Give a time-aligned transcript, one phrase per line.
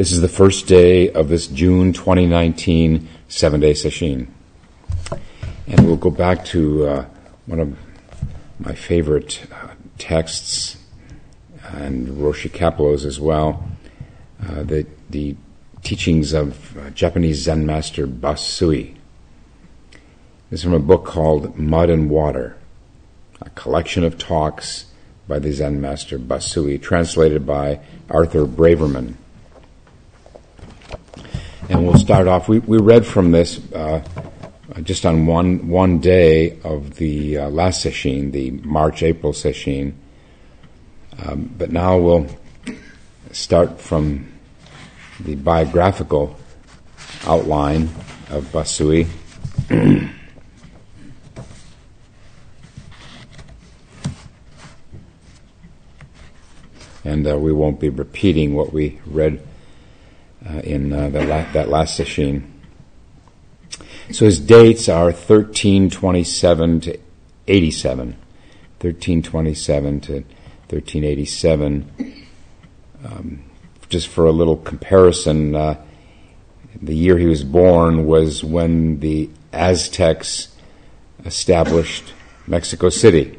[0.00, 4.34] This is the first day of this June 2019 seven day session.
[5.66, 7.04] And we'll go back to uh,
[7.44, 7.76] one of
[8.58, 10.78] my favorite uh, texts
[11.64, 13.62] and Roshi Kapleau's as well,
[14.42, 15.36] uh, the, the
[15.82, 18.94] teachings of uh, Japanese Zen master Basui.
[20.48, 22.56] This is from a book called Mud and Water,
[23.42, 24.86] a collection of talks
[25.28, 29.16] by the Zen master Basui, translated by Arthur Braverman.
[31.70, 32.48] And we'll start off.
[32.48, 34.02] We, we read from this uh,
[34.82, 39.96] just on one one day of the uh, last session, the March April session.
[41.24, 42.26] Um, but now we'll
[43.30, 44.32] start from
[45.20, 46.36] the biographical
[47.24, 47.82] outline
[48.30, 49.06] of Basui.
[57.04, 59.40] and uh, we won't be repeating what we read
[60.62, 62.60] in uh, that, la- that last session.
[64.10, 66.98] So his dates are 1327 to
[67.46, 68.06] 87.
[68.80, 70.12] 1327 to
[70.68, 72.26] 1387.
[73.04, 73.44] Um,
[73.88, 75.82] just for a little comparison, uh,
[76.80, 80.48] the year he was born was when the Aztecs
[81.24, 82.14] established
[82.46, 83.38] Mexico City.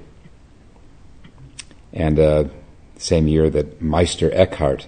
[1.94, 2.44] And uh,
[2.97, 4.88] same year that Meister Eckhart,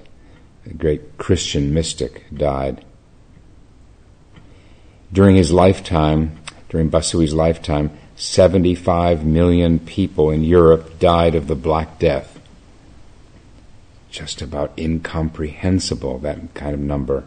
[0.66, 2.84] a great Christian mystic, died.
[5.12, 12.00] During his lifetime, during Basui's lifetime, 75 million people in Europe died of the Black
[12.00, 12.40] Death.
[14.10, 17.26] Just about incomprehensible, that kind of number.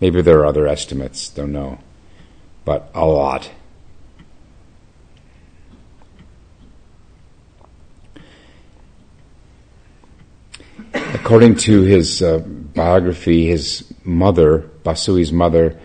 [0.00, 1.78] Maybe there are other estimates, don't know.
[2.64, 3.50] But a lot.
[11.16, 15.80] According to his uh, biography, his mother, Basui's mother,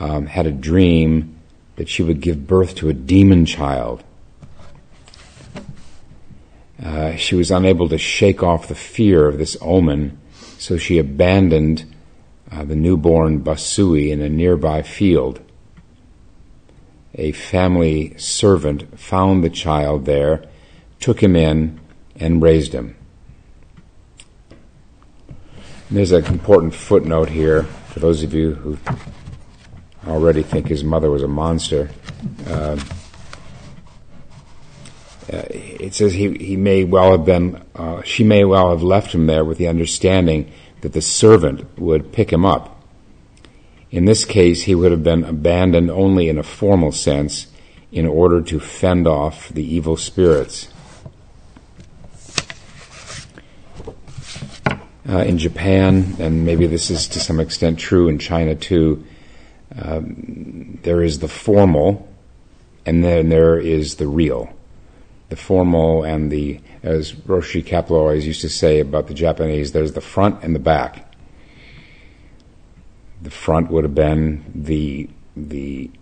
[0.00, 1.38] um, had a dream
[1.76, 4.02] that she would give birth to a demon child.
[6.82, 10.18] Uh, she was unable to shake off the fear of this omen,
[10.58, 11.94] so she abandoned
[12.50, 15.40] uh, the newborn Basui in a nearby field.
[17.14, 20.44] A family servant found the child there,
[20.98, 21.78] took him in,
[22.16, 22.96] and raised him.
[25.90, 28.78] There's an important footnote here for those of you who
[30.06, 31.90] already think his mother was a monster.
[32.46, 32.76] Uh,
[35.28, 39.26] it says he, he may well have been, uh, she may well have left him
[39.26, 40.50] there with the understanding
[40.80, 42.82] that the servant would pick him up.
[43.90, 47.46] In this case, he would have been abandoned only in a formal sense
[47.92, 50.68] in order to fend off the evil spirits.
[55.14, 59.04] Uh, in Japan, and maybe this is to some extent true in China too,
[59.80, 62.08] um, there is the formal,
[62.84, 64.52] and then there is the real.
[65.28, 69.92] The formal and the, as Roshi Kapleau always used to say about the Japanese, there's
[69.92, 71.14] the front and the back.
[73.22, 75.92] The front would have been the the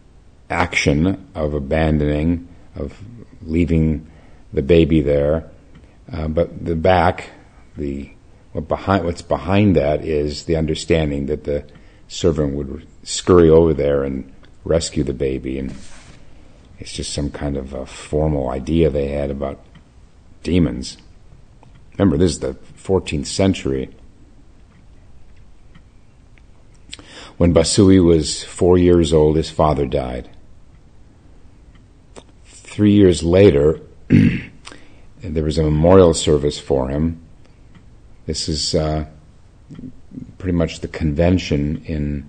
[0.48, 2.98] action of abandoning, of
[3.42, 4.06] leaving
[4.54, 5.50] the baby there,
[6.10, 7.28] uh, but the back,
[7.76, 8.10] the
[8.52, 11.64] what behind what's behind that is the understanding that the
[12.08, 14.30] servant would scurry over there and
[14.64, 15.58] rescue the baby.
[15.58, 15.74] And
[16.78, 19.64] it's just some kind of a formal idea they had about
[20.42, 20.98] demons.
[21.92, 23.90] Remember, this is the 14th century.
[27.38, 30.28] When Basui was four years old, his father died.
[32.44, 33.80] Three years later,
[35.20, 37.20] there was a memorial service for him.
[38.26, 39.06] This is uh,
[40.38, 42.28] pretty much the convention in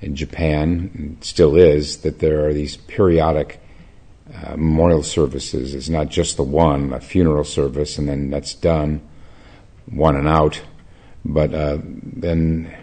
[0.00, 3.60] in Japan, still is, that there are these periodic
[4.34, 5.74] uh, memorial services.
[5.74, 9.00] It's not just the one, a funeral service, and then that's done,
[9.86, 10.60] one and out.
[11.24, 12.74] But uh, then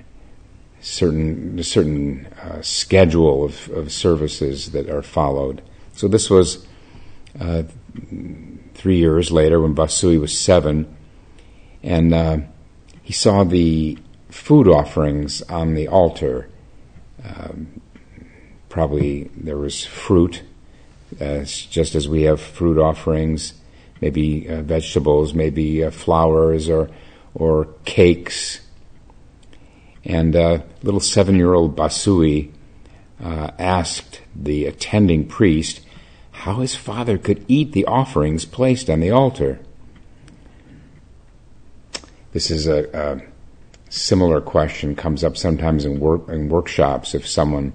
[0.81, 5.62] certain certain uh, schedule of, of services that are followed.
[5.94, 6.66] So this was
[7.39, 7.63] uh,
[8.74, 10.94] three years later when Basui was seven,
[11.83, 12.38] and uh,
[13.01, 13.97] he saw the
[14.30, 16.50] food offerings on the altar.
[17.24, 17.81] Um,
[18.69, 20.41] probably there was fruit,
[21.21, 23.53] uh, just as we have fruit offerings,
[24.01, 26.89] maybe uh, vegetables, maybe uh, flowers or
[27.35, 28.62] or cakes.
[30.06, 32.51] And uh, little seven-year-old Basui
[33.24, 35.81] uh, asked the attending priest
[36.31, 39.59] how his father could eat the offerings placed on the altar.
[42.33, 43.21] This is a, a
[43.91, 47.74] similar question comes up sometimes in work in workshops if someone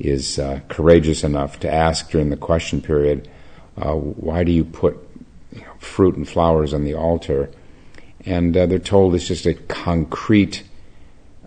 [0.00, 3.28] is uh, courageous enough to ask during the question period,
[3.76, 4.96] uh, why do you put
[5.52, 7.52] you know, fruit and flowers on the altar?
[8.26, 10.64] And uh, they're told it's just a concrete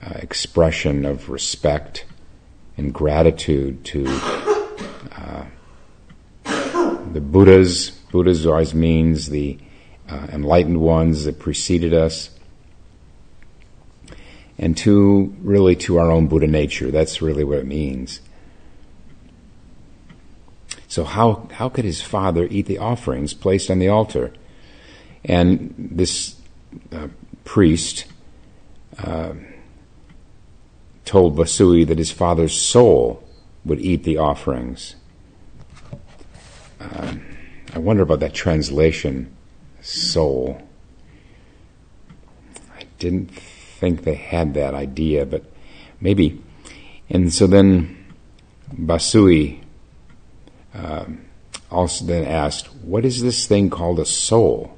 [0.01, 2.05] uh, expression of respect
[2.77, 4.05] and gratitude to
[5.17, 5.43] uh,
[7.11, 7.89] the Buddhas.
[7.89, 9.57] Buddhas always means the
[10.07, 12.29] uh, enlightened ones that preceded us
[14.57, 16.91] and to really to our own Buddha nature.
[16.91, 18.21] That's really what it means.
[20.87, 24.33] So how how could his father eat the offerings placed on the altar?
[25.23, 26.35] And this
[26.91, 27.09] uh,
[27.43, 28.05] priest
[28.97, 29.33] uh,
[31.05, 33.23] told Basui that his father's soul
[33.65, 34.95] would eat the offerings.
[36.79, 37.15] Uh,
[37.73, 39.35] I wonder about that translation,
[39.81, 40.61] soul.
[42.75, 43.31] I didn't
[43.77, 45.43] think they had that idea, but
[46.01, 46.41] maybe.
[47.09, 48.05] And so then
[48.73, 49.61] Basui
[50.73, 51.05] uh,
[51.71, 54.77] also then asked, What is this thing called a soul?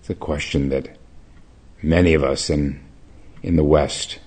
[0.00, 0.96] It's a question that
[1.82, 2.80] many of us in,
[3.42, 4.18] in the West,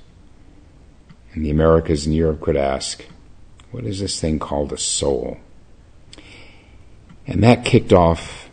[1.34, 3.06] in the Americas and Europe could ask,
[3.72, 5.38] What is this thing called a soul?
[7.26, 8.50] And that kicked off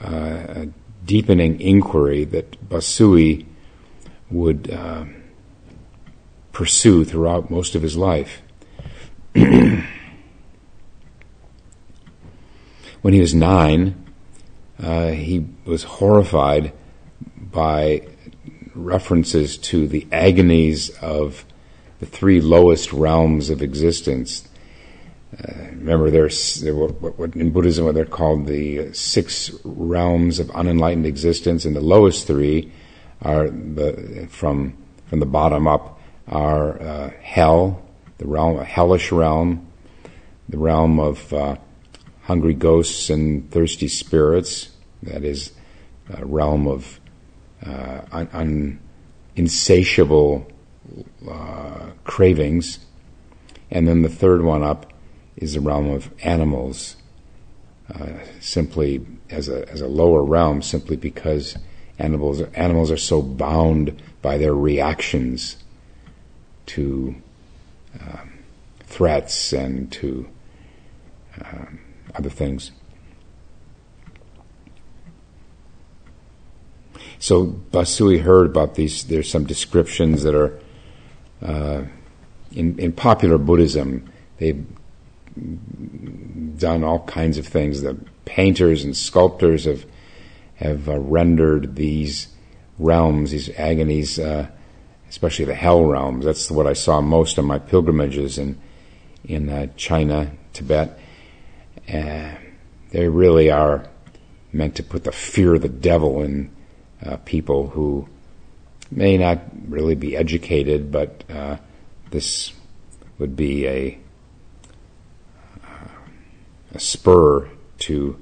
[0.00, 0.66] uh,
[1.04, 3.46] deepening inquiry that Basui
[4.30, 5.04] would uh,
[6.52, 8.42] pursue throughout most of his life.
[9.32, 9.84] when
[13.02, 14.04] he was nine,
[14.82, 16.72] uh, he was horrified
[17.36, 18.06] by
[18.74, 21.44] references to the agonies of
[22.00, 24.48] the three lowest realms of existence
[25.42, 31.06] uh, remember, there's what, what, in Buddhism what they're called the six realms of unenlightened
[31.06, 32.72] existence, and the lowest three
[33.22, 34.76] are the from
[35.06, 37.82] from the bottom up are uh, hell,
[38.18, 39.66] the realm, hellish realm,
[40.48, 41.56] the realm of uh,
[42.22, 44.70] hungry ghosts and thirsty spirits.
[45.02, 45.52] That is
[46.10, 47.00] a realm of
[47.66, 48.80] uh, un, un,
[49.36, 50.46] insatiable
[51.28, 52.78] uh, cravings,
[53.70, 54.93] and then the third one up
[55.36, 56.96] is the realm of animals,
[57.94, 61.56] uh, simply as a, as a lower realm, simply because
[61.98, 65.56] animals, animals are so bound by their reactions
[66.66, 67.14] to
[68.00, 68.38] um,
[68.80, 70.28] threats and to
[71.44, 71.80] um,
[72.14, 72.72] other things.
[77.18, 79.04] So Basui heard about these.
[79.04, 80.58] There's some descriptions that are
[81.42, 81.84] uh,
[82.52, 84.10] in in popular Buddhism.
[84.38, 84.62] They
[85.36, 87.82] done all kinds of things.
[87.82, 89.84] The painters and sculptors have
[90.56, 92.28] have uh, rendered these
[92.78, 94.48] realms, these agonies, uh,
[95.08, 96.24] especially the hell realms.
[96.24, 98.60] That's what I saw most on my pilgrimages in
[99.24, 100.98] in uh, China, Tibet.
[101.92, 102.34] Uh,
[102.90, 103.88] they really are
[104.52, 106.54] meant to put the fear of the devil in
[107.04, 108.08] uh, people who
[108.90, 111.56] may not really be educated, but uh,
[112.10, 112.52] this
[113.18, 113.98] would be a
[116.74, 117.48] a spur
[117.78, 118.18] to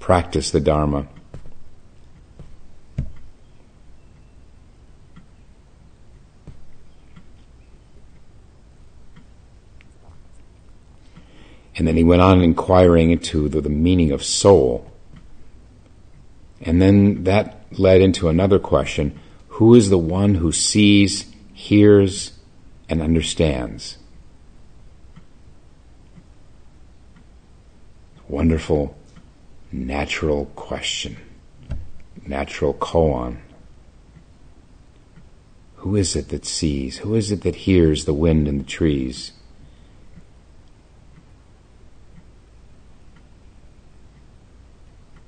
[0.00, 1.06] practice the Dharma.
[11.76, 14.90] And then he went on inquiring into the, the, meaning of soul.
[16.60, 22.38] And then that led into another question Who is the one who sees, hears,
[22.88, 23.98] and understands?
[28.28, 28.96] Wonderful
[29.70, 31.16] natural question,
[32.26, 33.38] natural koan.
[35.76, 36.98] Who is it that sees?
[36.98, 39.32] Who is it that hears the wind in the trees?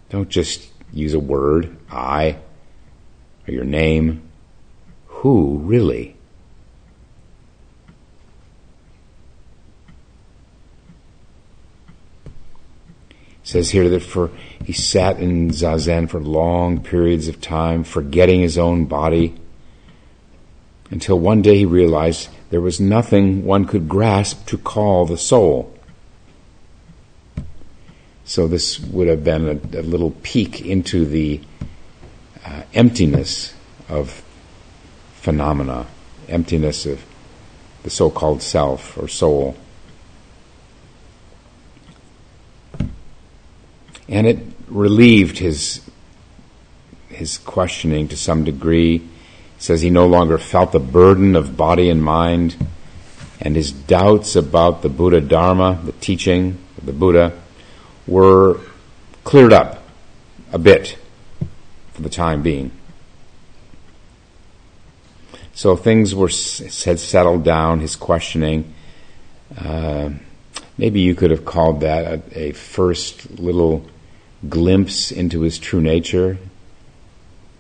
[0.08, 2.38] Don't just use a word, I,
[3.46, 4.22] or your name.
[5.06, 6.15] Who really?
[13.46, 14.32] Says here that for
[14.64, 19.32] he sat in zazen for long periods of time, forgetting his own body,
[20.90, 25.72] until one day he realized there was nothing one could grasp to call the soul.
[28.24, 31.40] So this would have been a, a little peek into the
[32.44, 33.54] uh, emptiness
[33.88, 34.24] of
[35.14, 35.86] phenomena,
[36.28, 37.04] emptiness of
[37.84, 39.56] the so-called self or soul.
[44.08, 45.80] And it relieved his
[47.08, 48.98] his questioning to some degree.
[48.98, 49.08] He
[49.58, 52.56] says he no longer felt the burden of body and mind,
[53.40, 57.32] and his doubts about the Buddha Dharma, the teaching of the Buddha,
[58.06, 58.60] were
[59.25, 59.82] cleared up
[60.52, 60.98] a bit
[61.92, 62.70] for the time being.
[65.54, 67.80] So things were had settled down.
[67.80, 68.75] His questioning.
[69.56, 70.10] Uh,
[70.76, 73.86] maybe you could have called that a, a, first little
[74.48, 76.38] glimpse into his true nature,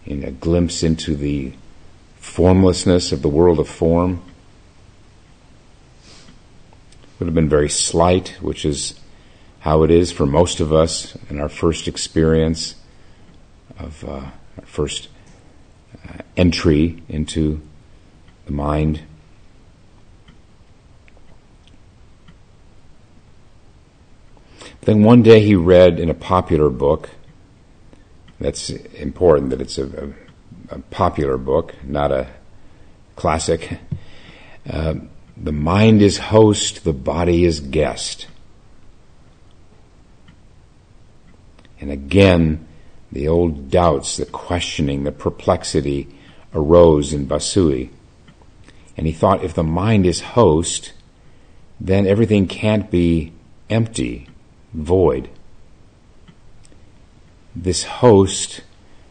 [0.04, 1.52] in a glimpse into the
[2.18, 4.22] formlessness of the world of form.
[7.18, 9.00] Would have been very slight, which is
[9.60, 12.76] how it is for most of us in our first experience
[13.78, 15.08] of uh, our first
[16.08, 17.60] uh, entry into
[18.44, 19.02] the mind.
[24.86, 27.10] Then one day he read in a popular book,
[28.38, 30.14] that's important that it's a,
[30.70, 32.28] a, a popular book, not a
[33.16, 33.78] classic.
[34.68, 34.94] Uh,
[35.36, 38.28] the mind is host, the body is guest.
[41.80, 42.66] And again,
[43.10, 46.08] the old doubts, the questioning, the perplexity
[46.54, 47.90] arose in Basui.
[48.96, 50.92] And he thought if the mind is host,
[51.80, 53.32] then everything can't be
[53.68, 54.28] empty,
[54.76, 55.28] void.
[57.54, 58.60] This host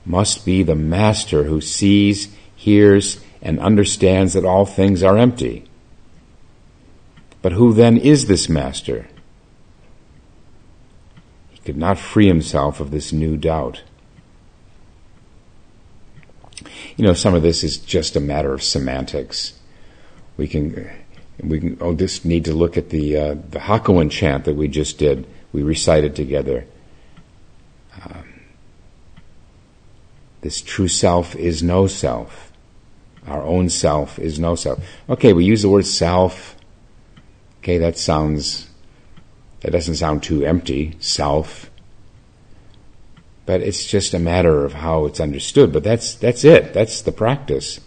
[0.06, 5.66] must be the master who sees, hears, and understands that all things are empty.
[7.42, 9.08] But who then is this master?
[11.50, 13.84] He could not free himself of this new doubt.
[16.96, 19.60] You know, some of this is just a matter of semantics
[20.38, 20.90] we can
[21.44, 24.68] we can oh just need to look at the uh, the Hakuin chant that we
[24.68, 25.28] just did.
[25.56, 26.68] We recited together.
[28.04, 28.42] Um,
[30.42, 32.52] this true self is no self.
[33.26, 34.84] Our own self is no self.
[35.08, 36.58] Okay, we use the word self.
[37.60, 38.70] Okay, that sounds
[39.62, 40.98] that doesn't sound too empty.
[41.00, 41.72] Self.
[43.46, 45.72] But it's just a matter of how it's understood.
[45.72, 46.74] But that's that's it.
[46.74, 47.80] That's the practice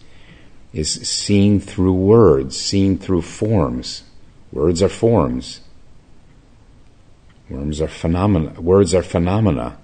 [0.72, 4.04] is seeing through words, seeing through forms.
[4.52, 5.60] Words are forms.
[7.50, 8.60] Words are phenomena.
[8.60, 9.78] Words are phenomena.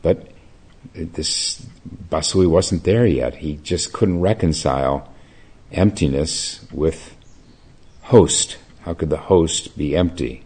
[0.00, 0.30] But
[0.94, 1.66] this
[2.10, 3.36] Basui wasn't there yet.
[3.36, 5.12] He just couldn't reconcile
[5.72, 7.14] emptiness with
[8.02, 8.56] host.
[8.82, 10.44] How could the host be empty?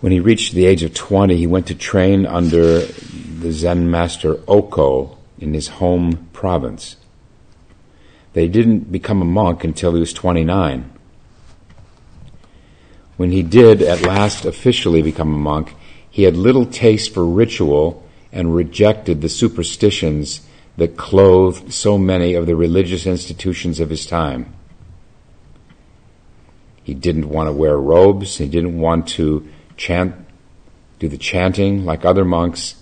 [0.00, 4.38] When he reached the age of 20, he went to train under the Zen master
[4.46, 6.96] Oko in his home province.
[8.32, 10.90] They didn't become a monk until he was 29.
[13.16, 15.74] When he did at last officially become a monk,
[16.08, 22.46] he had little taste for ritual and rejected the superstitions that clothed so many of
[22.46, 24.54] the religious institutions of his time.
[26.84, 30.14] He didn't want to wear robes, he didn't want to chant,
[30.98, 32.76] do the chanting like other monks.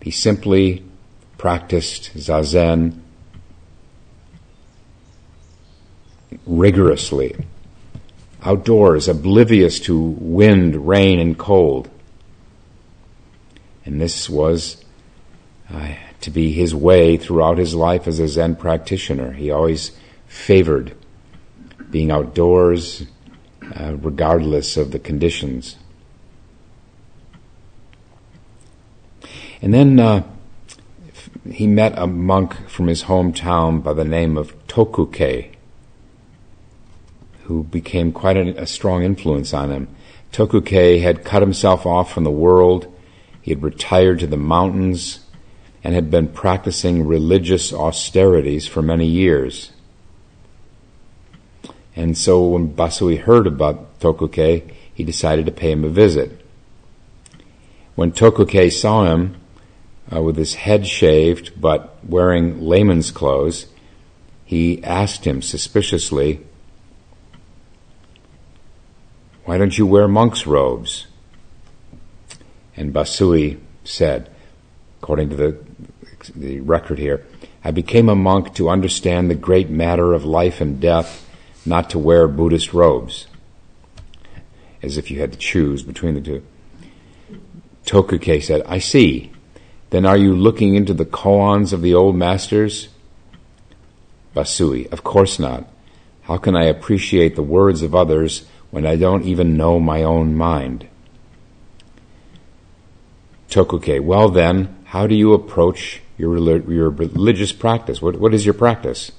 [0.00, 0.84] He simply
[1.38, 3.01] practiced zazen
[6.46, 7.36] rigorously,
[8.42, 11.88] outdoors, oblivious to wind, rain, and cold.
[13.84, 14.84] And this was
[15.72, 19.32] uh, to be his way throughout his life as a Zen practitioner.
[19.32, 19.92] He always
[20.26, 20.94] favored
[21.90, 23.04] being outdoors,
[23.74, 25.76] uh, regardless of the conditions.
[29.60, 30.24] And then uh,
[31.50, 35.51] he met a monk from his hometown by the name of Tokukei,
[37.44, 39.88] who became quite a, a strong influence on him.
[40.32, 42.86] Tokukei had cut himself off from the world.
[43.40, 45.20] He had retired to the mountains
[45.84, 49.72] and had been practicing religious austerities for many years.
[51.94, 56.40] And so when Basui heard about Tokukei, he decided to pay him a visit.
[57.94, 59.36] When Tokukei saw him,
[60.12, 63.66] uh, with his head shaved but wearing layman's clothes,
[64.44, 66.40] he asked him suspiciously,
[69.44, 71.06] Why don't you wear monk's robes?
[72.76, 74.30] And Basui said,
[75.00, 75.58] according to the,
[76.34, 77.26] the record here,
[77.64, 81.28] I became a monk to understand the great matter of life and death
[81.64, 83.26] not to wear Buddhist robes,
[84.82, 86.42] as if you had to choose between the two.
[87.84, 89.32] Tokukei said, I see.
[89.90, 92.88] Then are you looking into the koans of the old masters?
[94.34, 95.68] Basui, of course not.
[96.22, 100.34] How can I appreciate the words of others when I don't even know my own
[100.34, 100.88] mind.
[103.48, 108.00] Tokukei, well then, how do you approach your, your religious practice?
[108.00, 109.12] What, what is your practice?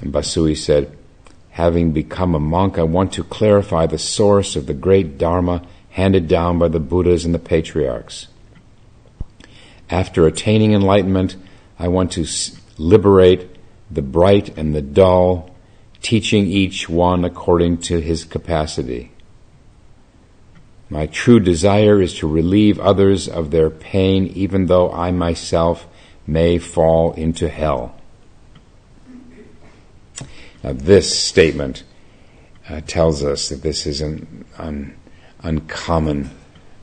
[0.00, 0.98] And Basui said,
[1.50, 6.26] having become a monk, I want to clarify the source of the great Dharma handed
[6.26, 8.26] down by the Buddhas and the patriarchs.
[9.88, 11.36] After attaining enlightenment,
[11.78, 12.26] I want to
[12.76, 13.48] liberate
[13.88, 15.53] the bright and the dull,
[16.04, 19.10] teaching each one according to his capacity.
[20.90, 25.86] My true desire is to relieve others of their pain, even though I myself
[26.26, 27.96] may fall into hell.
[30.62, 31.84] Now, this statement
[32.68, 34.94] uh, tells us that this is an un,
[35.40, 36.30] uncommon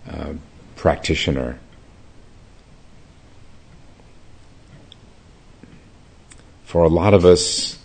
[0.09, 0.33] uh,
[0.75, 1.59] practitioner.
[6.63, 7.77] For a lot of us,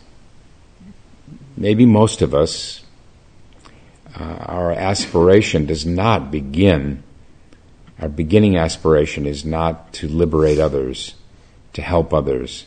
[1.56, 2.82] maybe most of us,
[4.18, 7.02] uh, our aspiration does not begin,
[7.98, 11.14] our beginning aspiration is not to liberate others,
[11.72, 12.66] to help others.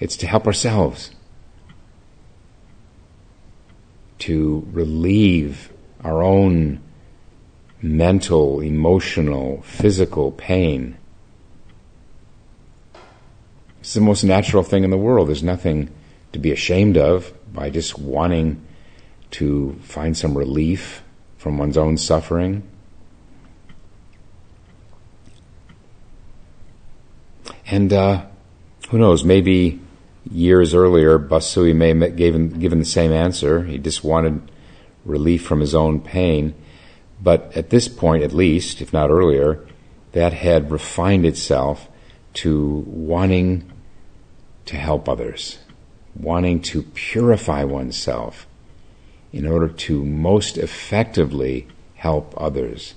[0.00, 1.10] It's to help ourselves
[4.20, 6.80] to relieve our own
[7.80, 10.96] mental, emotional, physical pain.
[13.80, 15.28] It's the most natural thing in the world.
[15.28, 15.90] There's nothing
[16.32, 18.64] to be ashamed of by just wanting
[19.30, 21.02] to find some relief
[21.36, 22.68] from one's own suffering.
[27.66, 28.26] And uh,
[28.88, 29.80] who knows, maybe
[30.30, 33.64] years earlier, Basui may have given, given the same answer.
[33.64, 34.50] He just wanted
[35.04, 36.54] relief from his own pain.
[37.20, 39.66] But at this point, at least, if not earlier,
[40.12, 41.88] that had refined itself
[42.34, 43.70] to wanting
[44.66, 45.58] to help others,
[46.18, 48.46] wanting to purify oneself
[49.32, 52.94] in order to most effectively help others.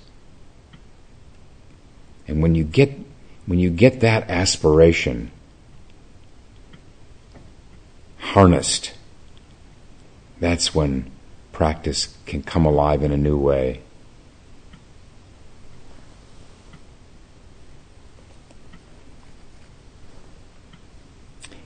[2.26, 2.98] And when you get
[3.46, 5.30] when you get that aspiration,
[8.18, 8.94] harnessed,
[10.38, 11.10] that's when
[11.52, 13.82] practice can come alive in a new way.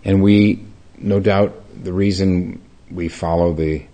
[0.05, 0.65] And we,
[0.99, 3.85] no doubt, the reason we follow the,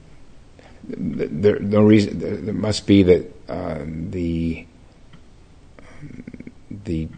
[0.84, 4.66] the, the reason there must be that uh, the
[6.84, 7.08] the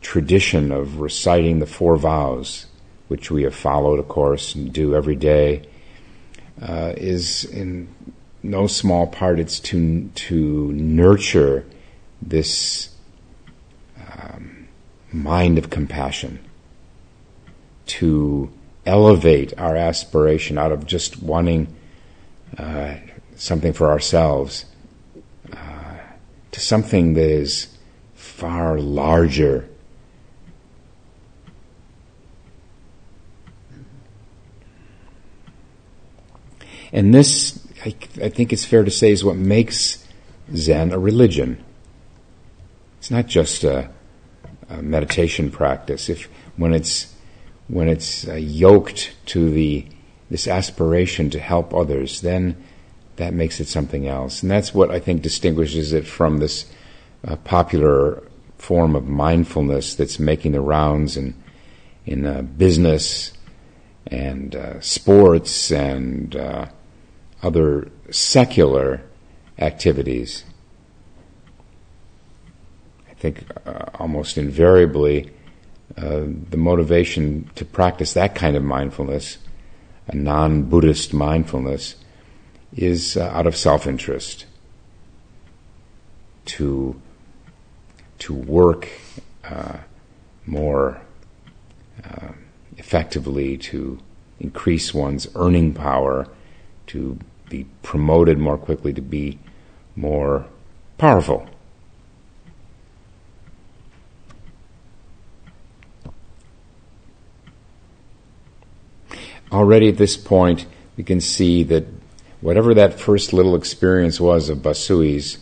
[0.00, 2.66] tradition of reciting the four vows
[3.08, 5.62] which we have followed, of course, and do every day,
[6.60, 7.88] uh, is in
[8.42, 11.64] no small part it's to to nurture
[12.22, 12.90] this
[14.10, 14.68] um,
[15.12, 16.38] mind of compassion,
[17.86, 18.50] to
[18.86, 21.74] elevate our aspiration out of just wanting
[22.56, 22.94] uh,
[23.34, 24.64] something for ourselves
[25.52, 25.96] uh,
[26.52, 27.76] to something that is
[28.14, 29.68] far larger
[36.92, 40.04] And this, I, I think it's fair to say, is what makes
[40.54, 41.62] Zen a religion.
[42.98, 43.90] It's not just a,
[44.68, 46.08] a meditation practice.
[46.08, 47.14] If when it's
[47.68, 49.86] when it's uh, yoked to the
[50.30, 52.56] this aspiration to help others, then
[53.16, 56.66] that makes it something else, and that's what I think distinguishes it from this
[57.26, 58.22] uh, popular
[58.58, 61.34] form of mindfulness that's making the rounds in
[62.04, 63.32] in uh, business
[64.06, 66.66] and uh, sports and uh,
[67.42, 69.02] other secular
[69.58, 70.44] activities.
[73.10, 75.32] I think uh, almost invariably
[75.96, 79.38] uh, the motivation to practice that kind of mindfulness,
[80.08, 81.94] a non Buddhist mindfulness,
[82.74, 84.46] is uh, out of self interest.
[86.46, 87.00] To,
[88.20, 88.88] to work
[89.42, 89.78] uh,
[90.46, 91.00] more
[92.04, 92.28] uh,
[92.76, 93.98] effectively, to
[94.38, 96.28] increase one's earning power
[96.88, 99.38] to be promoted more quickly, to be
[99.96, 100.46] more
[100.98, 101.48] powerful.
[109.52, 111.86] Already at this point, we can see that
[112.40, 115.38] whatever that first little experience was of Basui's,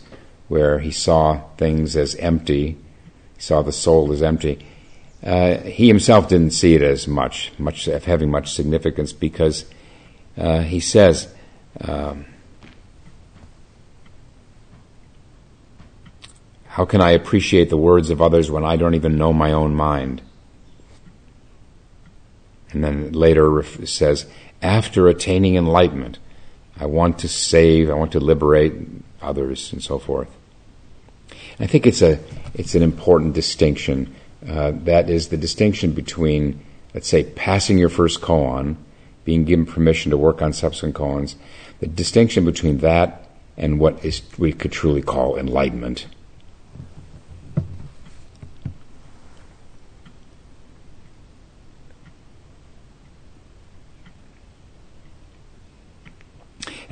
[0.47, 2.77] where he saw things as empty,
[3.35, 4.65] he saw the soul as empty,
[5.23, 9.65] uh, he himself didn't see it as much, much having much significance because
[10.37, 11.33] uh, he says,
[11.81, 12.25] um,
[16.67, 19.73] how can I appreciate the words of others when I don't even know my own
[19.73, 20.21] mind?
[22.75, 24.25] And then later says,
[24.61, 26.19] after attaining enlightenment,
[26.77, 28.73] I want to save, I want to liberate
[29.21, 30.27] others, and so forth.
[31.57, 32.19] I think it's a
[32.53, 34.13] it's an important distinction.
[34.45, 36.59] Uh, that is the distinction between,
[36.93, 38.75] let's say, passing your first koan,
[39.23, 41.35] being given permission to work on subsequent koans,
[41.79, 46.07] the distinction between that and what is we could truly call enlightenment.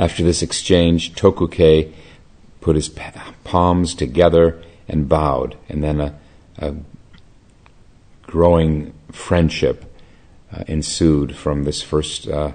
[0.04, 1.94] After this exchange, Tokukei
[2.60, 2.90] put his
[3.46, 6.20] palms together and bowed, and then a,
[6.58, 6.76] a
[8.24, 9.86] growing friendship
[10.52, 12.52] uh, ensued from this first uh,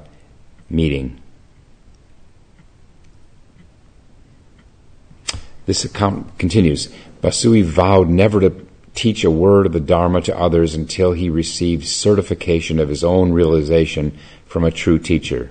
[0.69, 1.23] meeting.
[5.65, 6.93] This account continues.
[7.23, 11.87] Basui vowed never to teach a word of the Dharma to others until he received
[11.87, 15.51] certification of his own realization from a true teacher.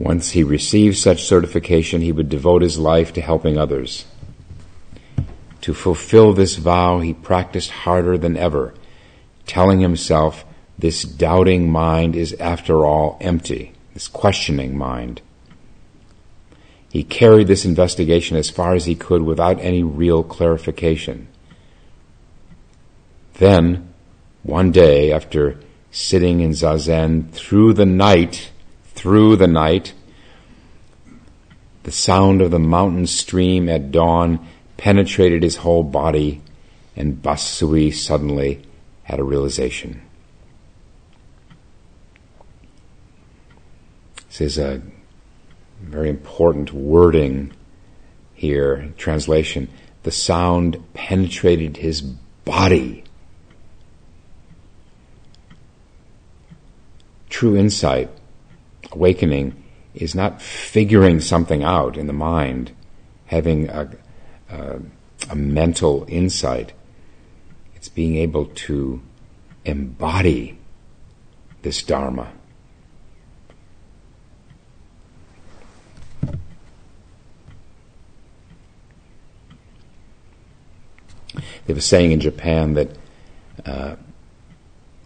[0.00, 4.06] Once he received such certification, he would devote his life to helping others.
[5.60, 8.72] To fulfill this vow, he practiced harder than ever,
[9.46, 10.46] telling himself,
[10.78, 15.20] this doubting mind is after all empty, this questioning mind.
[16.90, 21.28] He carried this investigation as far as he could without any real clarification.
[23.34, 23.92] Then,
[24.44, 25.60] one day, after
[25.90, 28.50] sitting in Zazen through the night,
[28.94, 29.94] through the night.
[31.84, 36.40] The sound of the mountain stream at dawn penetrated his whole body,
[36.96, 38.62] and Basui suddenly
[39.04, 40.02] had a realization.
[44.28, 44.82] This is a
[45.80, 47.52] very important wording
[48.34, 49.68] here, translation.
[50.02, 53.04] The sound penetrated his body.
[57.28, 58.10] True insight
[58.92, 59.62] awakening
[59.94, 62.72] is not figuring something out in the mind,
[63.26, 63.90] having a,
[64.48, 64.80] a,
[65.28, 66.72] a mental insight.
[67.74, 69.02] It's being able to
[69.64, 70.58] embody
[71.62, 72.32] this Dharma.
[81.34, 82.96] They have a saying in Japan that
[83.64, 83.96] uh,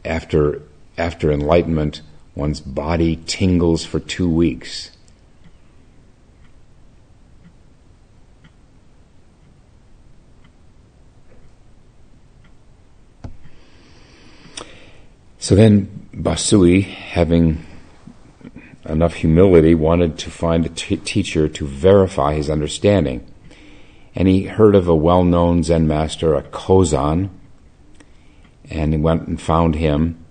[0.05, 0.63] after
[0.97, 2.03] after enlightenment,
[2.35, 4.91] One's body tingles for two weeks.
[15.39, 17.67] So then Basui, having
[18.87, 23.31] enough humility, wanted to find a t- teacher to verify his understanding.
[24.15, 27.29] And he heard of a well known Zen master, a Kozan,
[28.71, 30.24] and he went and found him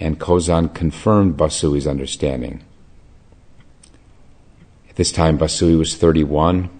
[0.00, 2.64] and Kozan confirmed Basui's understanding.
[4.88, 6.70] At this time, Basui was 31.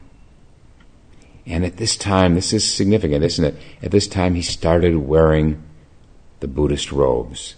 [1.46, 3.56] And at this time, this is significant, isn't it?
[3.82, 5.62] At this time, he started wearing
[6.40, 7.56] the Buddhist robes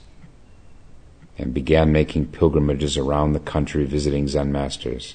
[1.38, 5.14] and began making pilgrimages around the country visiting Zen masters.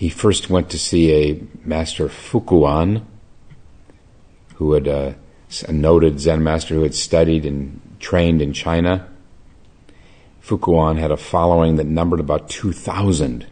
[0.00, 3.04] He first went to see a master Fukuan,
[4.54, 5.12] who had uh,
[5.68, 9.06] a noted Zen master who had studied and trained in China.
[10.42, 13.46] Fukuan had a following that numbered about 2,000.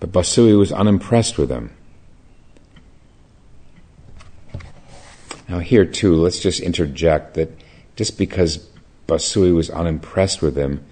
[0.00, 1.70] But Basui was unimpressed with him.
[5.48, 7.56] Now, here too, let's just interject that
[7.94, 8.68] just because
[9.06, 10.84] Basui was unimpressed with him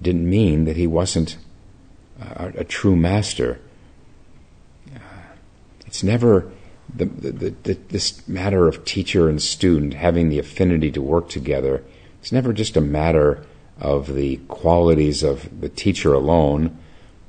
[0.00, 1.36] didn't mean that he wasn't
[2.20, 3.60] a, a true master.
[4.94, 4.98] Uh,
[5.86, 6.50] it's never
[6.94, 11.84] the, the, the, this matter of teacher and student having the affinity to work together.
[12.20, 13.44] It's never just a matter
[13.78, 16.78] of the qualities of the teacher alone,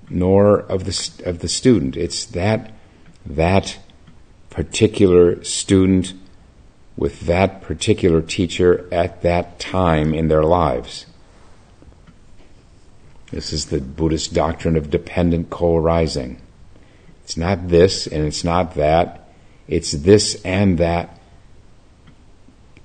[0.09, 1.97] nor of the of the student.
[1.97, 2.71] It's that
[3.25, 3.77] that
[4.49, 6.13] particular student
[6.95, 11.05] with that particular teacher at that time in their lives.
[13.31, 16.41] This is the Buddhist doctrine of dependent co-arising.
[17.23, 19.29] It's not this and it's not that.
[19.67, 21.19] It's this and that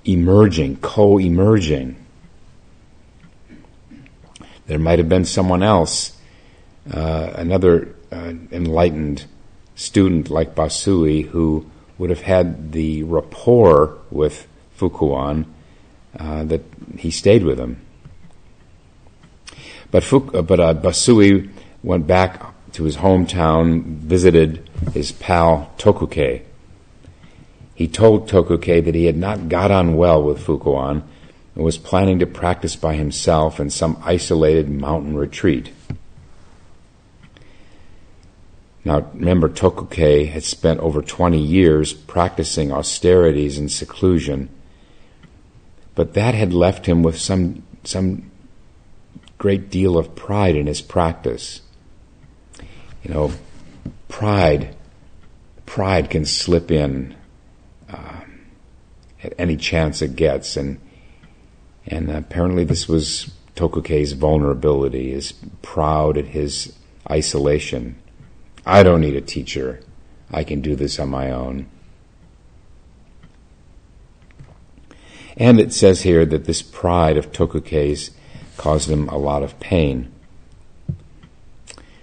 [0.03, 1.95] emerging, co-emerging.
[4.67, 6.17] There might have been someone else,
[6.93, 9.25] uh, another uh, enlightened
[9.75, 15.45] student like Basui, who would have had the rapport with Fukuan
[16.17, 16.61] uh, that
[16.97, 17.82] he stayed with him.
[19.93, 21.51] But, Fuk, uh, but uh, Basui
[21.83, 26.41] went back to his hometown, visited his pal Tokukei.
[27.75, 31.03] he told Tokukei that he had not got on well with Fukuan
[31.53, 35.69] and was planning to practice by himself in some isolated mountain retreat.
[38.83, 44.49] Now, remember, Tokukei had spent over 20 years practicing austerities and seclusion,
[45.93, 48.31] but that had left him with some, some
[49.43, 51.59] great deal of pride in his practice.
[53.03, 53.33] You know,
[54.07, 54.73] pride,
[55.65, 57.13] pride can slip in
[57.89, 58.21] uh,
[59.21, 60.79] at any chance it gets, and
[61.85, 66.71] and apparently this was Tokukei's vulnerability, is proud at his
[67.11, 68.01] isolation.
[68.65, 69.81] I don't need a teacher.
[70.31, 71.69] I can do this on my own.
[75.35, 78.11] And it says here that this pride of Tokukei's
[78.63, 80.09] caused him a lot of pain.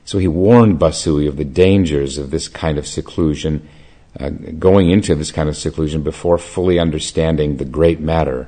[0.05, 3.67] So he warned Basui of the dangers of this kind of seclusion,
[4.19, 8.47] uh, going into this kind of seclusion before fully understanding the great matter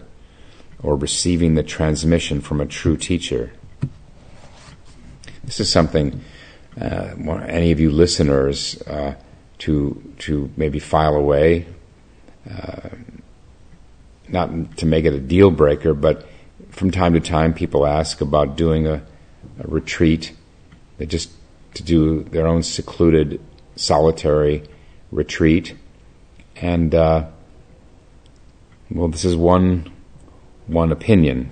[0.82, 3.50] or receiving the transmission from a true teacher.
[5.42, 6.20] This is something
[6.78, 7.14] uh,
[7.48, 9.14] any of you listeners uh,
[9.60, 11.66] to to maybe file away,
[12.50, 12.90] uh,
[14.28, 16.26] not to make it a deal breaker, but
[16.72, 19.02] from time to time people ask about doing a,
[19.60, 20.34] a retreat,
[21.06, 21.30] just
[21.74, 23.40] to do their own secluded,
[23.76, 24.64] solitary
[25.10, 25.74] retreat,
[26.56, 27.26] and uh,
[28.90, 29.90] well, this is one
[30.66, 31.50] one opinion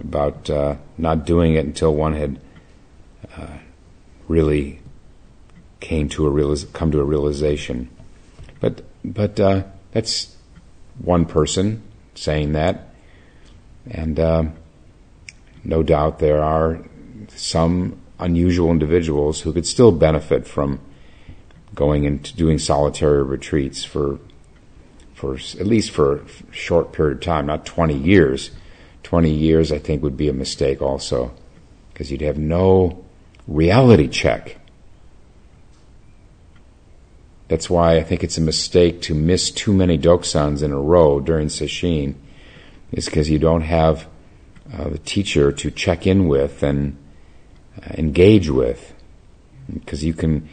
[0.00, 2.40] about uh, not doing it until one had
[3.36, 3.58] uh,
[4.28, 4.80] really
[5.80, 7.88] came to a realis- come to a realization.
[8.60, 10.36] But but uh, that's
[10.98, 11.82] one person
[12.14, 12.85] saying that,
[13.90, 14.44] and uh,
[15.64, 16.82] no doubt there are
[17.28, 20.80] some unusual individuals who could still benefit from
[21.74, 24.18] going into doing solitary retreats for
[25.14, 28.50] for at least for a short period of time, not 20 years.
[29.02, 31.32] 20 years, I think, would be a mistake also,
[31.88, 33.02] because you'd have no
[33.48, 34.58] reality check.
[37.48, 41.20] That's why I think it's a mistake to miss too many dokusans in a row
[41.20, 42.16] during sesshin,
[42.92, 44.06] is because you don't have
[44.72, 46.96] uh, the teacher to check in with and
[47.82, 48.94] uh, engage with.
[49.72, 50.48] Because you can,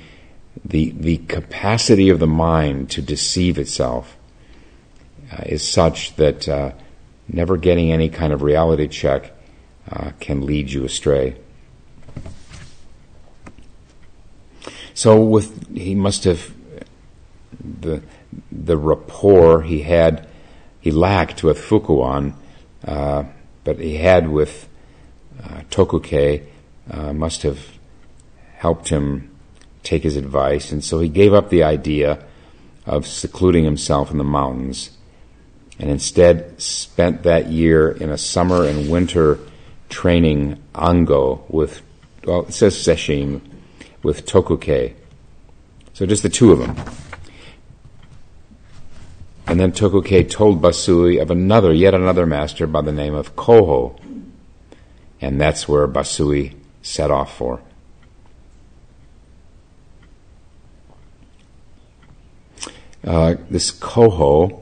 [0.66, 4.18] the, the capacity of the mind to deceive itself
[5.32, 6.72] uh, is such that uh,
[7.28, 9.32] never getting any kind of reality check
[9.92, 11.36] uh, can lead you astray.
[14.94, 16.54] So with he must have
[17.64, 18.02] the
[18.52, 20.28] the rapport he had
[20.84, 22.34] he lacked with Fukuan,
[22.86, 23.24] uh,
[23.64, 24.68] but he had with
[25.42, 26.44] uh, Tokukei
[26.92, 27.58] uh, must have
[28.58, 29.34] helped him
[29.84, 32.22] take his advice, and so he gave up the idea
[32.86, 34.90] of secluding himself in the mountains
[35.80, 39.40] and instead spent that year in a summer and winter
[39.88, 41.82] training ango with,
[42.26, 43.40] well, it says sesshin,
[44.04, 44.96] with Tokukei.
[45.94, 47.03] So just the two of them.
[49.46, 54.00] And then Tokukei told Basui of another, yet another master by the name of Koho.
[55.20, 57.62] And that's where Basui set off for.
[63.06, 64.62] Uh, this Koho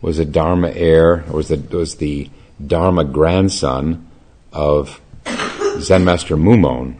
[0.00, 2.30] was a Dharma heir, was the, was the
[2.64, 4.08] Dharma grandson
[4.52, 5.00] of
[5.80, 6.96] Zen Master Mumon,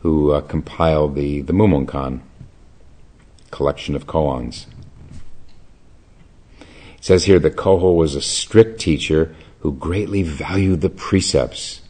[0.00, 2.20] who uh, compiled the, the Mumonkan
[3.50, 4.66] collection of koans.
[7.00, 11.80] It says here that Koho was a strict teacher who greatly valued the precepts.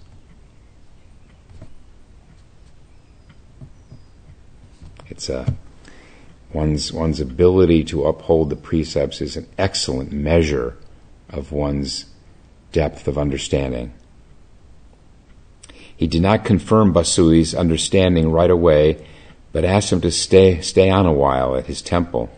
[5.08, 5.52] It's a
[6.52, 10.76] one's, one's ability to uphold the precepts is an excellent measure
[11.28, 12.06] of one's
[12.70, 13.92] depth of understanding.
[15.96, 19.04] He did not confirm Basui's understanding right away,
[19.52, 22.30] but asked him to stay, stay on a while at his temple.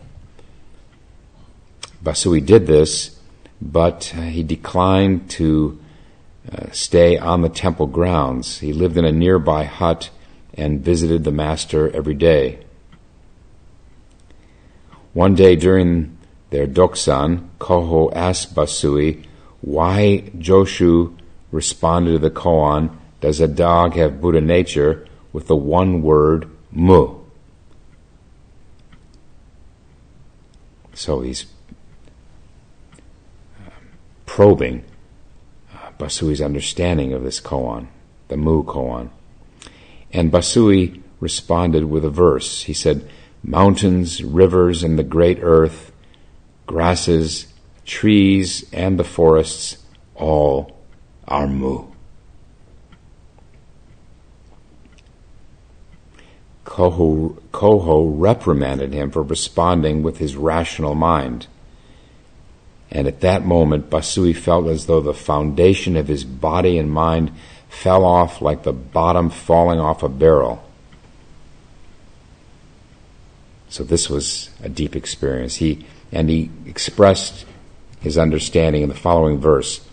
[2.03, 3.17] Basui did this,
[3.61, 5.79] but he declined to
[6.51, 8.59] uh, stay on the temple grounds.
[8.59, 10.09] He lived in a nearby hut
[10.53, 12.65] and visited the master every day.
[15.13, 16.17] One day during
[16.49, 19.25] their doksan, Koho asked Basui
[19.61, 21.17] why Joshu
[21.51, 25.07] responded to the koan, Does a dog have Buddha nature?
[25.33, 27.19] with the one word mu.
[30.93, 31.52] So he's uh,
[34.33, 34.83] probing
[35.71, 37.87] uh, Basui's understanding of this koan,
[38.29, 39.11] the mu koan.
[40.11, 42.63] And Basui responded with a verse.
[42.63, 43.07] He said,
[43.43, 45.91] mountains, rivers, and the great earth
[46.65, 47.45] grasses,
[47.85, 49.77] trees, and the forests
[50.15, 50.81] all
[51.27, 51.85] are mu.
[56.65, 61.45] Koho, Koho reprimanded him for responding with his rational mind.
[62.93, 67.31] And at that moment, Basui felt as though the foundation of his body and mind
[67.67, 70.63] fell off like the bottom falling off a barrel.
[73.67, 75.55] So this was a deep experience.
[75.55, 77.47] He and he expressed
[77.99, 79.83] his understanding in the following verse.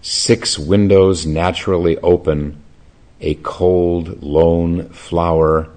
[0.00, 2.62] Six windows naturally open,
[3.20, 5.68] a cold, lone flower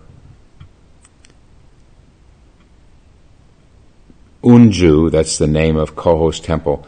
[4.43, 6.86] Unju, that's the name of Koho's temple.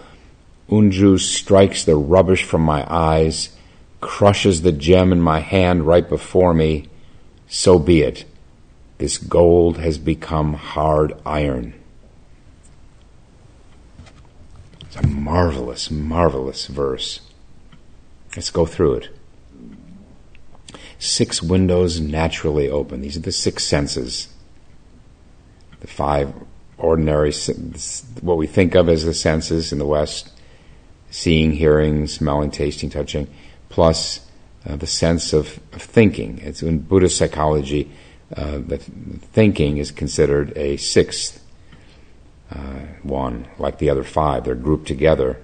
[0.70, 3.56] Unju strikes the rubbish from my eyes,
[4.02, 6.90] crushes the gem in my hand right before me.
[7.48, 8.26] So be it.
[8.98, 11.76] This gold has become hard iron.
[14.82, 17.22] It's a marvelous, marvelous verse.
[18.36, 19.10] Let's go through it.
[20.98, 23.02] Six windows naturally open.
[23.02, 24.30] These are the six senses.
[25.82, 26.34] The five
[26.78, 27.34] ordinary,
[28.22, 30.30] what we think of as the senses in the West
[31.14, 33.28] seeing, hearing, smelling, tasting, touching,
[33.70, 34.26] plus
[34.68, 36.40] uh, the sense of, of, thinking.
[36.40, 37.92] It's in Buddhist psychology,
[38.36, 41.40] uh, that thinking is considered a sixth
[42.50, 44.44] uh, one, like the other five.
[44.44, 45.38] They're grouped together.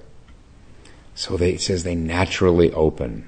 [1.13, 3.27] So they, it says they naturally open.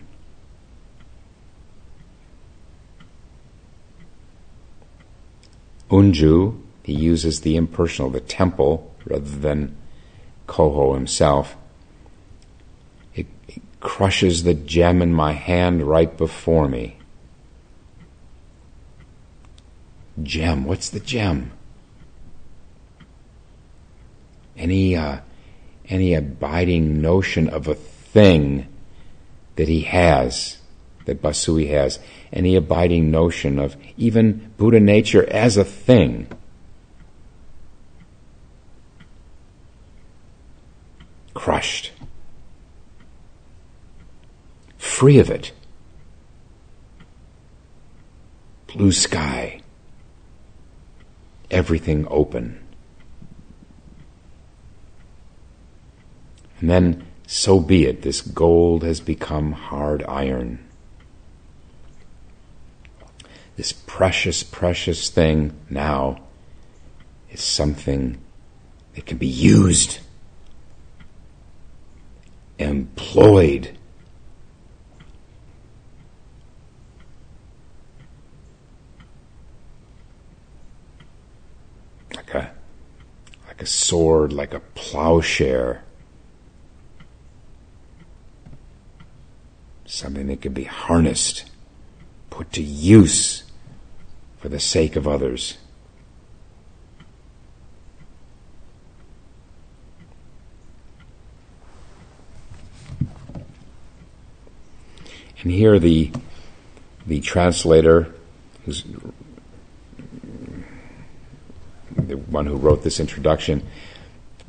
[5.92, 9.76] Unju he uses the impersonal, the temple, rather than
[10.48, 11.56] Koho himself.
[13.14, 16.98] It, it crushes the gem in my hand right before me.
[20.22, 21.52] Gem, what's the gem?
[24.58, 25.20] Any, uh,
[25.88, 28.68] any abiding notion of a thing
[29.56, 30.58] that he has,
[31.06, 32.00] that Basui has,
[32.34, 36.28] any abiding notion of even Buddha nature as a thing
[41.42, 41.92] crushed,
[44.78, 45.52] free of it.
[48.68, 49.60] Blue sky,
[51.50, 52.60] everything open.
[56.60, 60.64] And then, so be it, this gold has become hard iron.
[63.56, 66.22] This precious, precious thing now
[67.32, 68.20] is something
[68.94, 70.02] that can be used
[72.62, 73.78] employed.
[82.16, 82.52] Like a,
[83.48, 85.84] like a sword, like a plowshare.
[89.86, 91.50] Something that could be harnessed,
[92.30, 93.44] put to use
[94.38, 95.58] for the sake of others.
[105.52, 106.10] And here the
[107.06, 108.16] the translator,
[108.64, 108.86] who's
[111.98, 113.68] the one who wrote this introduction,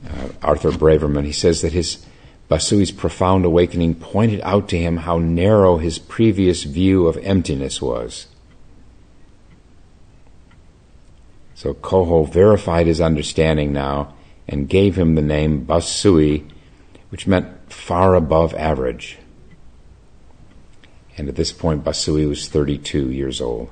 [0.08, 2.06] uh, Arthur Braverman, he says that his
[2.48, 8.28] Basui's profound awakening pointed out to him how narrow his previous view of emptiness was.
[11.56, 14.14] So Koho verified his understanding now
[14.46, 16.48] and gave him the name Basui,
[17.08, 19.18] which meant far above average
[21.16, 23.70] and at this point Basui was 32 years old.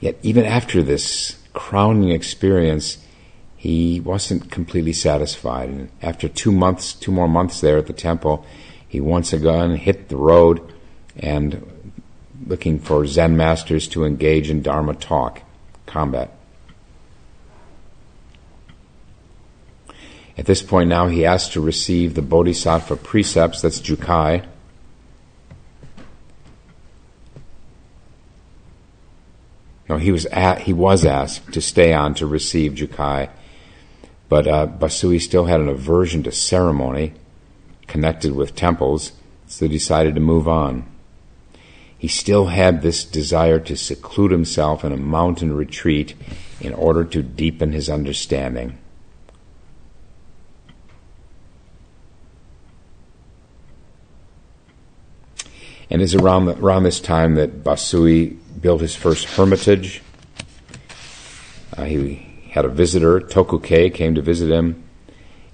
[0.00, 2.98] Yet, even after this crowning experience,
[3.56, 5.68] he wasn't completely satisfied.
[5.68, 8.46] And after two months, two more months there at the temple,
[8.88, 10.72] he once again hit the road
[11.18, 11.66] and
[12.46, 15.42] looking for Zen masters to engage in Dharma talk,
[15.84, 16.39] combat.
[20.40, 24.46] At this point now, he asked to receive the Bodhisattva precepts, that's Jukai.
[29.86, 33.28] No, he was at, he was asked to stay on to receive Jukai,
[34.30, 37.12] but uh, Basui still had an aversion to ceremony
[37.86, 39.12] connected with temples,
[39.46, 40.86] so he decided to move on.
[41.98, 46.14] He still had this desire to seclude himself in a mountain retreat
[46.62, 48.78] in order to deepen his understanding.
[55.90, 60.02] And it's around, around this time that Basui built his first hermitage.
[61.76, 64.82] Uh, he, had a visitor, Tokukei, came to visit him,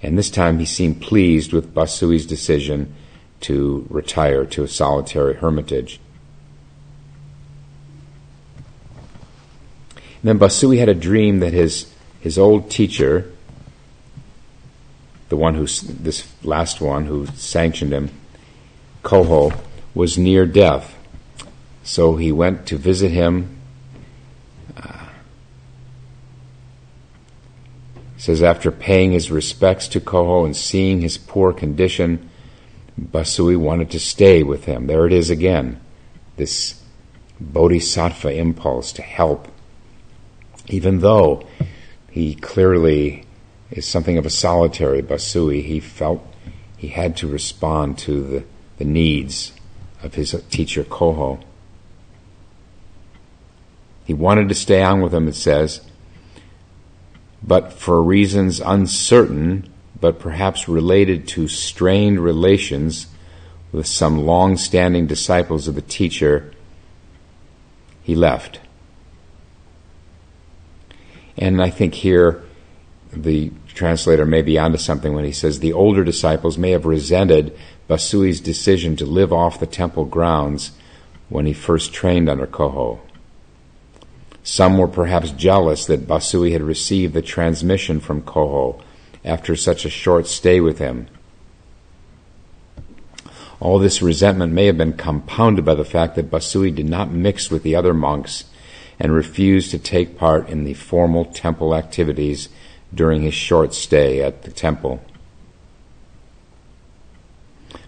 [0.03, 2.95] and this time he seemed pleased with Basui's decision
[3.41, 6.01] to retire to a solitary hermitage.
[10.25, 13.31] Then Basui had a dream that his, his old teacher,
[15.29, 18.11] the one who, this last one who sanctioned him,
[19.03, 19.57] Koho,
[19.97, 20.95] was near death.
[21.83, 23.57] So he went to visit him.
[24.77, 25.07] Uh,
[28.19, 32.29] says after paying his respects to Koho and seeing his poor condition,
[33.01, 34.87] Basui wanted to stay with him.
[34.87, 35.81] There it is again,
[36.37, 36.83] this
[37.41, 39.49] bodhisattva impulse to help,
[40.67, 41.47] even though
[42.11, 43.25] he clearly
[43.71, 45.65] is something of a solitary Basui.
[45.65, 46.23] He felt
[46.77, 48.45] he had to respond to the,
[48.77, 49.53] the needs
[50.07, 51.43] of his teacher Koho.
[54.07, 55.83] He wanted to stay on with him, it says,
[57.43, 59.69] but for reasons uncertain,
[60.01, 63.09] but perhaps related to strained relations
[63.73, 66.53] with some long standing disciples of the teacher,
[68.03, 68.61] he left.
[71.37, 72.45] And I think here
[73.13, 77.57] the translator may be onto something when he says the older disciples may have resented
[77.89, 80.73] Basui's decision to live off the temple grounds
[81.29, 82.99] when he first trained under Koho.
[84.43, 88.81] Some were perhaps jealous that Basui had received the transmission from Koho
[89.25, 91.09] after such a short stay with him.
[93.59, 97.51] All this resentment may have been compounded by the fact that Basui did not mix
[97.51, 98.45] with the other monks
[98.99, 102.49] and refused to take part in the formal temple activities
[102.97, 105.01] during his short stay at the temple.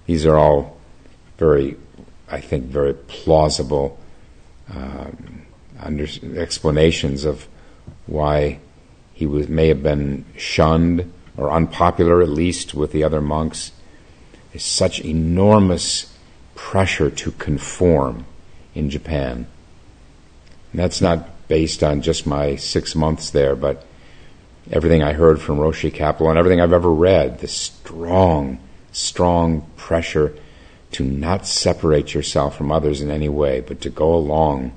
[0.06, 0.76] These are all
[1.38, 1.76] very,
[2.30, 3.98] I think, very plausible
[4.72, 5.42] um,
[5.80, 6.06] under,
[6.36, 7.48] explanations of
[8.06, 8.58] why
[9.14, 13.72] he was, may have been shunned or unpopular, at least with the other monks.
[14.52, 16.14] There's such enormous
[16.54, 18.26] pressure to conform
[18.74, 19.46] in Japan.
[20.72, 23.84] And that's not based on just my six months there, but
[24.70, 28.58] everything I heard from Roshi Kapleau and everything I've ever read, the strong,
[28.92, 30.34] strong pressure
[30.92, 34.72] to not separate yourself from others in any way, but to go along.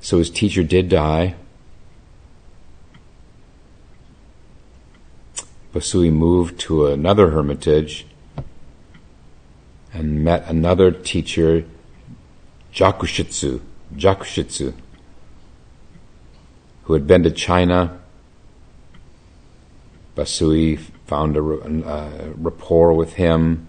[0.00, 1.34] So his teacher did die.
[5.74, 8.06] Basui moved to another hermitage
[9.92, 11.64] and met another teacher
[12.76, 13.62] Jakushitsu,
[13.94, 14.74] Jakushitsu,
[16.82, 17.98] who had been to China.
[20.14, 23.66] Basui found a, a rapport with him.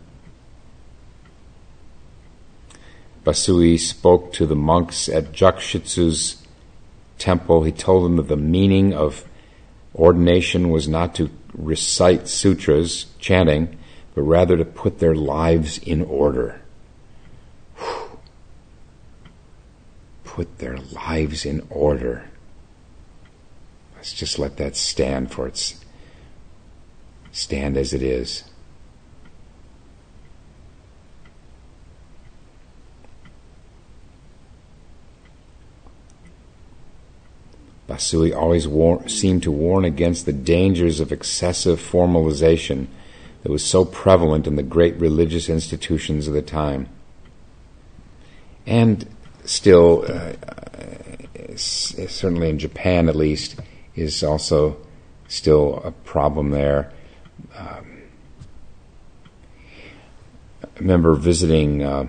[3.24, 6.46] Basui spoke to the monks at Jakushitsu's
[7.18, 7.64] temple.
[7.64, 9.24] He told them that the meaning of
[9.96, 13.78] ordination was not to recite sutras, chanting,
[14.14, 16.62] but rather to put their lives in order.
[20.38, 22.30] Put their lives in order.
[23.96, 25.84] Let's just let that stand for its
[27.32, 28.44] stand as it is.
[37.90, 42.86] Basui always war- seemed to warn against the dangers of excessive formalization
[43.42, 46.88] that was so prevalent in the great religious institutions of the time.
[48.68, 49.08] And
[49.48, 50.34] still, uh,
[51.56, 53.60] certainly in Japan at least,
[53.96, 54.78] is also
[55.28, 56.92] still a problem there.
[57.56, 58.02] Um,
[60.64, 62.08] I remember visiting uh,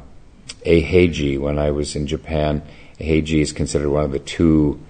[0.65, 2.63] Eiheiji when I was in Japan.
[3.01, 4.81] Eiheiji is considered one of the two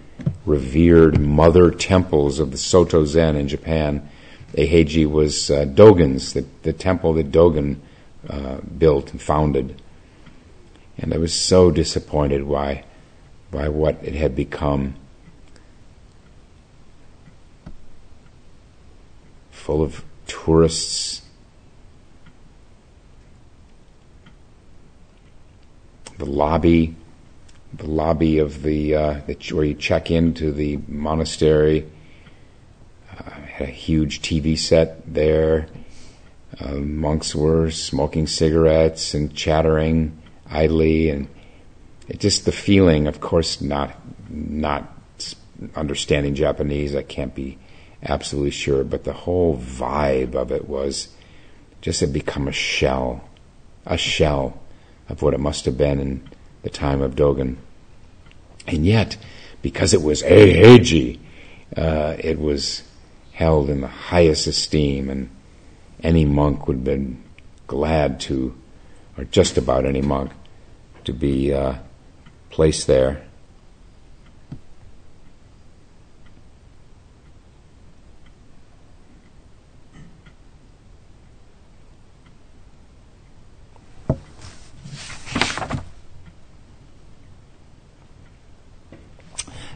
[0.45, 4.09] revered mother temples of the Soto Zen in Japan.
[4.55, 7.77] Eiheiji was uh, Dogen's, the, the temple that Dogen
[8.29, 9.81] uh, built and founded.
[10.99, 12.85] And I was so disappointed by,
[13.51, 14.97] by what it had become.
[19.51, 21.23] Full of tourists.
[26.19, 26.97] The lobby,
[27.73, 29.21] the lobby of the, uh,
[29.53, 31.89] where you check into the monastery,
[33.17, 35.69] uh, had a huge TV set there.
[36.59, 40.19] Uh, monks were smoking cigarettes and chattering
[40.51, 41.29] idly, and
[42.09, 43.07] it just the feeling.
[43.07, 43.95] Of course, not
[44.29, 44.93] not
[45.75, 47.59] understanding Japanese, I can't be
[48.03, 51.09] absolutely sure, but the whole vibe of it was
[51.81, 53.29] just had become a shell,
[53.87, 54.61] a shell
[55.09, 56.29] of what it must have been in
[56.63, 57.57] the time of Dogen.
[58.67, 59.17] And yet,
[59.63, 61.19] because it was Eiheiji,
[61.77, 62.83] uh, it was
[63.33, 65.31] held in the highest esteem, and
[66.03, 67.23] any monk would have been
[67.67, 68.55] glad to,
[69.17, 70.33] or just about any monk,
[71.09, 71.75] to be uh,
[72.51, 73.23] placed there.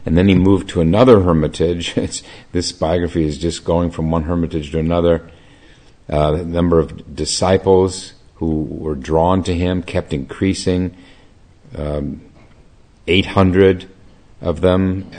[0.05, 1.95] And then he moved to another hermitage.
[2.51, 5.31] This biography is just going from one hermitage to another.
[6.07, 10.95] Uh, the number of disciples who were drawn to him kept increasing.
[11.75, 12.21] Um,
[13.07, 13.89] 800
[14.41, 15.09] of them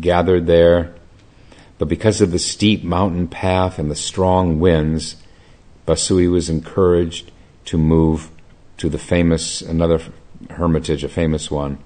[0.00, 0.94] gathered there.
[1.78, 5.16] But because of the steep mountain path and the strong winds,
[5.86, 7.30] Basui was encouraged
[7.66, 8.30] to move
[8.78, 10.00] to the famous, another
[10.50, 11.78] hermitage, a famous one,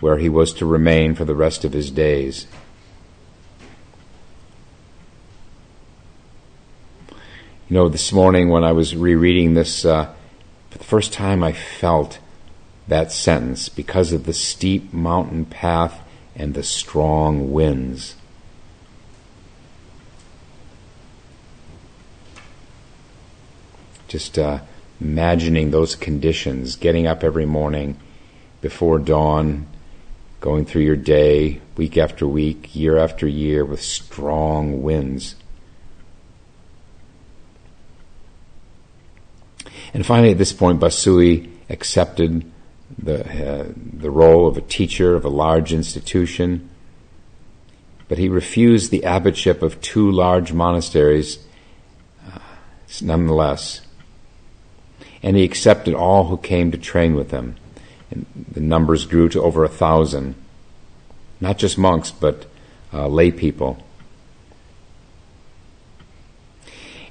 [0.00, 2.46] where he was to remain for the rest of his days.
[7.68, 10.12] You know, this morning when I was rereading this, uh,
[10.70, 12.18] for the first time I felt
[12.88, 16.00] that sentence because of the steep mountain path
[16.34, 18.16] and the strong winds.
[24.08, 24.60] Just uh,
[25.00, 27.98] imagining those conditions, getting up every morning
[28.60, 29.66] before dawn,
[30.40, 35.36] going through your day week after week, year after year with strong winds.
[39.94, 42.51] And finally, at this point, Basui accepted
[42.98, 46.68] the, uh, the role of a teacher of a large institution,
[48.08, 51.38] but he refused the abbotship of two large monasteries
[52.26, 52.38] uh,
[53.00, 53.80] nonetheless.
[55.22, 57.56] And he accepted all who came to train with him.
[58.10, 60.34] And the numbers grew to over a thousand.
[61.40, 62.46] Not just monks, but
[62.92, 63.82] uh, lay people.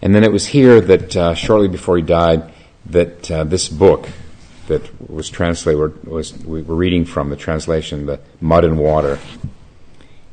[0.01, 2.51] And then it was here that uh, shortly before he died,
[2.87, 4.09] that uh, this book
[4.71, 9.19] that was translated was we were reading from the translation, the Mud and Water.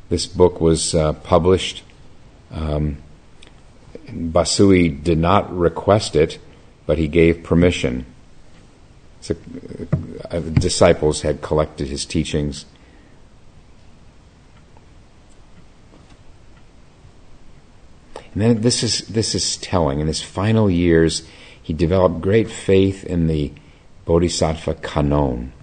[0.07, 1.83] This book was uh, published.
[2.49, 2.97] Um,
[4.07, 6.39] Basui did not request it,
[6.85, 8.05] but he gave permission.
[9.19, 9.35] So,
[10.31, 12.65] uh, disciples had collected his teachings.
[18.33, 19.99] And then this is this is telling.
[19.99, 21.23] In his final years,
[21.61, 23.51] he developed great faith in the
[24.09, 25.53] Bodhisattva Kannon,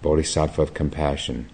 [0.00, 1.50] Bodhisattva of compassion.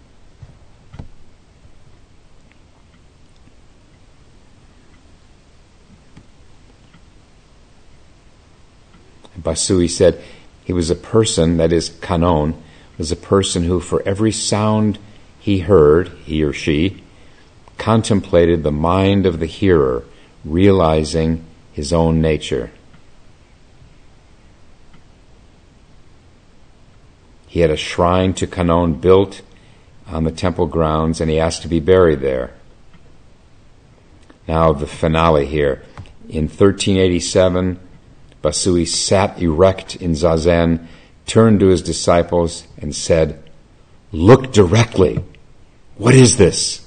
[9.37, 10.23] Basui said,
[10.63, 12.55] he was a person, that is, Kannon,
[12.97, 15.01] was a person who, for every sound
[15.41, 17.03] he heard, he or she,
[17.77, 20.05] contemplated the mind of the hearer,
[20.45, 22.71] realizing his own nature.
[27.47, 29.43] He had a shrine to Kannon built
[30.07, 32.53] on the temple grounds, and he asked to be buried there.
[34.47, 35.83] Now, the finale here.
[36.29, 37.81] In 1387,
[38.43, 40.87] Basui sat erect in Zazen,
[41.27, 43.43] turned to his disciples, and said,
[44.13, 45.23] Look directly.
[45.97, 46.87] What is this?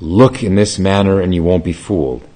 [0.00, 2.26] Look in this manner and you won't be fooled.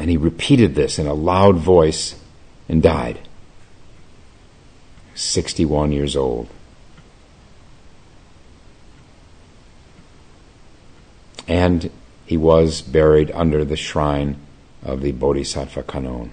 [0.00, 2.18] And he repeated this in a loud voice
[2.70, 3.18] and died.
[5.14, 6.48] 61 years old.
[11.46, 11.90] And
[12.24, 14.36] he was buried under the shrine
[14.82, 16.32] of the Bodhisattva Kannon.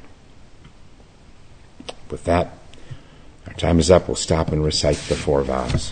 [2.09, 2.57] With that,
[3.47, 4.07] our time is up.
[4.07, 5.91] We'll stop and recite the four vows.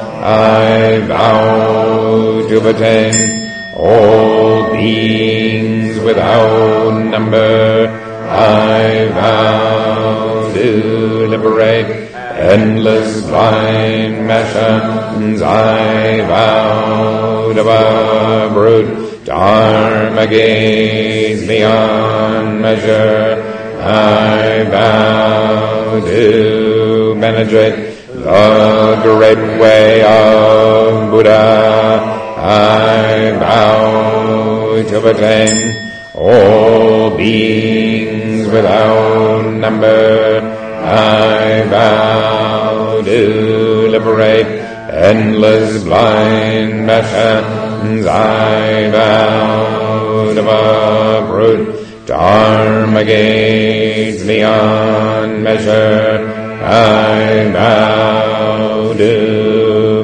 [0.23, 7.87] I vow to attain all beings without number.
[8.29, 15.41] I vow to liberate endless blind passions.
[15.41, 23.41] I vow to uproot dharma gates beyond measure.
[23.81, 27.90] I vow to penetrate
[28.23, 32.33] the great way of Buddha.
[32.37, 40.39] I vow to attain all beings without number.
[40.83, 44.47] I vow to liberate
[44.91, 48.05] endless blind passions.
[48.05, 56.30] I vow to uproot dharma gates beyond measure.
[56.63, 60.03] I bow to